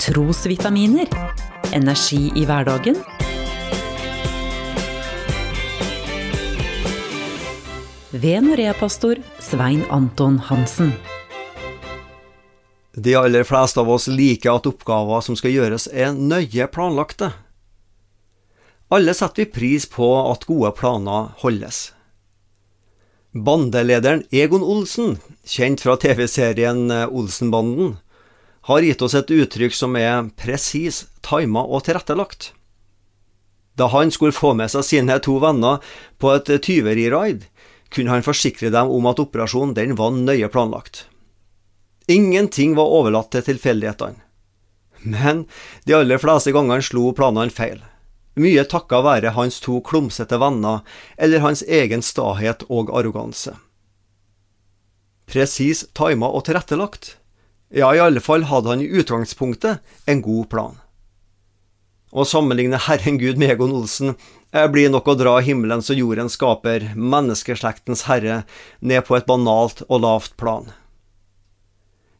Trosvitaminer. 0.00 1.08
Energi 1.72 2.32
i 2.36 2.44
hverdagen. 2.48 2.96
Ved 8.10 8.46
Norea-pastor 8.46 9.20
Svein 9.38 9.84
Anton 9.90 10.38
Hansen. 10.38 10.94
De 12.96 13.14
aller 13.14 13.44
fleste 13.44 13.84
av 13.84 13.92
oss 13.92 14.08
liker 14.08 14.54
at 14.54 14.72
oppgaver 14.72 15.20
som 15.20 15.36
skal 15.36 15.52
gjøres, 15.58 15.90
er 15.92 16.16
nøye 16.16 16.72
planlagte. 16.72 17.34
Alle 18.88 19.12
setter 19.12 19.44
vi 19.44 19.52
pris 19.52 19.84
på 19.84 20.14
at 20.24 20.48
gode 20.48 20.72
planer 20.80 21.34
holdes. 21.44 21.90
Bandelederen 23.36 24.24
Egon 24.32 24.64
Olsen, 24.64 25.18
kjent 25.44 25.84
fra 25.84 26.00
TV-serien 26.00 26.88
Olsenbanden, 27.04 27.98
har 28.68 28.82
gitt 28.84 29.02
oss 29.02 29.16
et 29.16 29.30
uttrykk 29.30 29.74
som 29.74 29.96
er 29.96 30.28
presis, 30.36 31.06
tima 31.24 31.62
og 31.64 31.84
tilrettelagt. 31.86 32.52
Da 33.78 33.88
han 33.88 34.10
skulle 34.12 34.36
få 34.36 34.52
med 34.58 34.72
seg 34.72 34.84
sine 34.84 35.16
to 35.24 35.38
venner 35.40 35.80
på 36.20 36.34
et 36.34 36.50
tyveriraid, 36.64 37.46
kunne 37.90 38.12
han 38.12 38.26
forsikre 38.26 38.70
dem 38.70 38.90
om 38.92 39.06
at 39.10 39.22
operasjonen 39.22 39.74
den 39.74 39.96
var 39.98 40.12
nøye 40.14 40.50
planlagt. 40.52 41.06
Ingenting 42.10 42.74
var 42.76 42.90
overlatt 42.90 43.30
til 43.34 43.46
tilfeldighetene. 43.46 44.18
Men 45.00 45.46
de 45.88 45.94
aller 45.96 46.20
fleste 46.20 46.52
gangene 46.52 46.84
slo 46.84 47.14
planene 47.16 47.54
feil. 47.54 47.80
Mye 48.40 48.64
takka 48.68 49.00
være 49.04 49.32
hans 49.36 49.58
to 49.64 49.80
klumsete 49.84 50.38
venner 50.40 50.84
eller 51.16 51.42
hans 51.44 51.62
egen 51.66 52.04
stahet 52.04 52.66
og 52.68 52.92
arroganse. 52.94 53.56
Presis 55.30 55.86
tima 55.96 56.28
og 56.28 56.44
tilrettelagt. 56.48 57.16
Ja, 57.70 57.94
i 57.94 58.00
alle 58.02 58.20
fall 58.20 58.44
hadde 58.50 58.68
han 58.68 58.80
i 58.82 58.88
utgangspunktet 58.98 59.78
en 60.06 60.22
god 60.22 60.48
plan. 60.50 60.78
Å 62.10 62.24
sammenligne 62.26 62.80
Herren 62.82 63.20
Gud 63.20 63.38
med 63.38 63.52
Egon 63.54 63.70
Olsen 63.70 64.16
blir 64.50 64.90
nok 64.90 65.06
å 65.12 65.14
dra 65.14 65.36
himmelens 65.46 65.92
og 65.94 66.00
jordens 66.00 66.34
skaper, 66.34 66.88
menneskeslektens 66.98 68.08
herre, 68.08 68.42
ned 68.82 69.06
på 69.06 69.14
et 69.14 69.28
banalt 69.28 69.84
og 69.86 70.02
lavt 70.02 70.34
plan. 70.40 70.72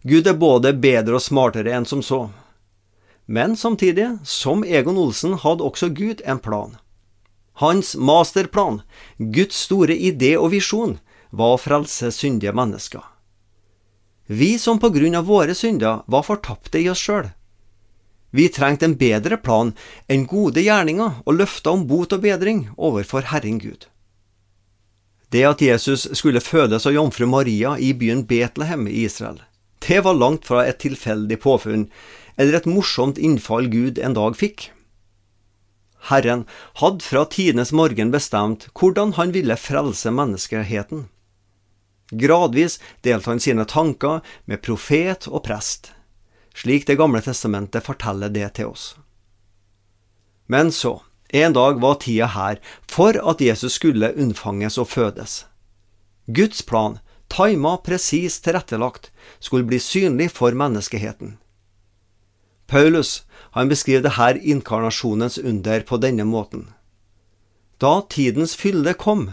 Gud 0.07 0.31
er 0.31 0.39
både 0.39 0.73
bedre 0.79 1.19
og 1.19 1.25
smartere 1.25 1.75
enn 1.75 1.89
som 1.89 2.05
så. 2.07 2.29
Men 3.27 3.59
samtidig, 3.59 4.07
som 4.23 4.63
Egon 4.63 4.99
Olsen, 4.99 5.35
hadde 5.43 5.67
også 5.67 5.91
Gud 5.91 6.23
en 6.25 6.39
plan. 6.39 6.79
Hans 7.59 7.97
masterplan, 7.99 8.81
Guds 9.19 9.59
store 9.67 9.99
idé 9.99 10.37
og 10.39 10.55
visjon, 10.55 11.01
var 11.31 11.57
å 11.57 11.61
frelse 11.61 12.15
syndige 12.15 12.55
mennesker. 12.55 13.03
Vi 14.31 14.59
som 14.63 14.79
på 14.79 14.93
grunn 14.95 15.17
av 15.19 15.27
våre 15.27 15.55
synder 15.59 16.05
var 16.07 16.23
fortapte 16.23 16.79
i 16.79 16.87
oss 16.93 17.01
sjøl. 17.03 17.33
Vi 18.31 18.47
trengte 18.55 18.87
en 18.87 18.95
bedre 18.95 19.41
plan 19.43 19.73
enn 20.07 20.29
gode 20.31 20.63
gjerninger 20.63 21.17
og 21.25 21.35
løfter 21.35 21.75
om 21.75 21.83
bot 21.91 22.15
og 22.15 22.23
bedring 22.23 22.69
overfor 22.77 23.27
Herren 23.33 23.59
Gud. 23.59 23.89
Det 25.35 25.43
at 25.49 25.63
Jesus 25.67 26.07
skulle 26.15 26.43
fødes 26.43 26.87
av 26.87 26.95
jomfru 26.95 27.27
Maria 27.27 27.75
i 27.75 27.91
byen 27.91 28.23
Betlehem 28.31 28.87
i 28.87 29.03
Israel, 29.03 29.43
det 29.83 30.05
var 30.07 30.15
langt 30.15 30.47
fra 30.47 30.63
et 30.63 30.79
tilfeldig 30.79 31.41
påfunn 31.43 31.89
eller 32.37 32.61
et 32.61 32.71
morsomt 32.71 33.19
innfall 33.19 33.67
Gud 33.73 33.99
en 33.99 34.15
dag 34.15 34.39
fikk. 34.39 34.71
Herren 36.07 36.47
hadde 36.79 37.03
fra 37.03 37.27
tidenes 37.27 37.75
morgen 37.75 38.15
bestemt 38.15 38.71
hvordan 38.79 39.19
han 39.19 39.35
ville 39.35 39.59
frelse 39.59 40.15
menneskeheten. 40.15 41.09
Gradvis 42.11 42.81
delte 43.03 43.31
han 43.31 43.41
sine 43.41 43.65
tanker 43.65 44.21
med 44.45 44.63
profet 44.63 45.29
og 45.31 45.45
prest, 45.47 45.93
slik 46.55 46.87
Det 46.87 46.99
gamle 46.99 47.23
testamentet 47.23 47.87
forteller 47.87 48.29
det 48.29 48.55
til 48.59 48.73
oss. 48.73 48.97
Men 50.47 50.73
så, 50.73 51.01
en 51.29 51.55
dag 51.55 51.79
var 51.79 52.01
tida 52.03 52.27
her 52.27 52.59
for 52.91 53.15
at 53.15 53.41
Jesus 53.41 53.79
skulle 53.79 54.15
unnfanges 54.19 54.79
og 54.79 54.89
fødes. 54.91 55.45
Guds 56.27 56.63
plan 56.63 56.99
tima 57.31 57.77
presis 57.77 58.41
tilrettelagt, 58.41 59.13
skulle 59.39 59.65
bli 59.65 59.79
synlig 59.79 60.31
for 60.35 60.53
menneskeheten. 60.53 61.37
Paulus 62.67 63.23
han 63.55 63.71
beskriver 63.71 64.03
dette 64.07 64.43
inkarnasjonens 64.47 65.39
under 65.39 65.81
på 65.87 65.99
denne 66.03 66.27
måten. 66.27 66.69
Da 67.79 68.03
tidens 68.11 68.55
fylde 68.57 68.95
kom, 68.95 69.31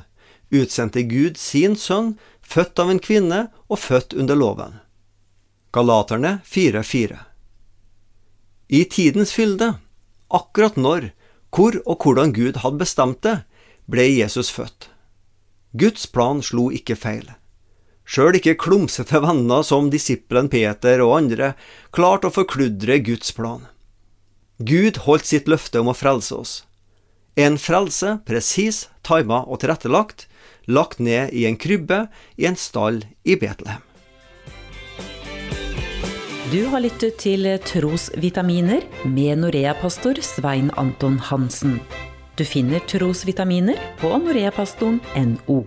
utsendte 0.49 1.03
Gud 1.03 1.37
sin 1.37 1.75
sønn, 1.75 2.15
født 2.47 2.79
av 2.79 2.91
en 2.91 3.01
kvinne 3.03 3.39
og 3.67 3.81
født 3.83 4.15
under 4.15 4.39
loven. 4.39 4.77
Galaterne 5.75 6.39
4,4 6.47 7.17
I 8.67 8.83
tidens 8.91 9.33
fylde, 9.35 9.73
akkurat 10.31 10.79
når, 10.79 11.11
hvor 11.51 11.75
og 11.85 12.03
hvordan 12.03 12.31
Gud 12.35 12.61
hadde 12.63 12.81
bestemt 12.83 13.21
det, 13.27 13.41
ble 13.87 14.07
Jesus 14.07 14.51
født. 14.51 14.89
Guds 15.77 16.07
plan 16.07 16.39
slo 16.43 16.69
ikke 16.71 16.95
feil. 16.95 17.27
Sjøl 18.07 18.39
ikke 18.39 18.55
klumsete 18.55 19.19
venner 19.19 19.65
som 19.67 19.89
disippelen 19.91 20.47
Peter 20.51 21.03
og 21.03 21.17
andre 21.17 21.51
klarte 21.95 22.29
å 22.29 22.35
forkludre 22.35 23.01
Guds 23.03 23.33
plan. 23.35 23.67
Gud 24.57 25.03
holdt 25.03 25.27
sitt 25.27 25.51
løfte 25.51 25.83
om 25.83 25.91
å 25.91 25.97
frelse 25.97 26.33
oss. 26.39 26.53
En 27.37 27.59
frelse 27.61 28.15
presis, 28.25 28.87
tima 29.05 29.43
og 29.45 29.59
tilrettelagt, 29.61 30.25
lagt 30.67 30.99
ned 30.99 31.33
i 31.33 31.45
en 31.49 31.57
krybbe 31.59 32.05
i 32.37 32.47
en 32.49 32.55
stall 32.59 33.03
i 33.23 33.35
Betlehem. 33.39 33.83
Du 36.47 36.61
har 36.71 36.79
lyttet 36.79 37.17
til 37.19 37.43
Trosvitaminer 37.67 38.85
med 39.03 39.41
Norea-pastor 39.41 40.21
Svein 40.23 40.71
Anton 40.79 41.19
Hansen. 41.19 41.81
Du 42.39 42.45
finner 42.47 42.79
trosvitaminer 42.87 43.81
på 43.99 44.13
noreapastoren.no. 44.21 45.63